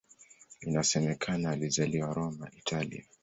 Inasemekana 0.61 1.49
alizaliwa 1.49 2.13
Roma, 2.13 2.49
Italia. 2.57 3.03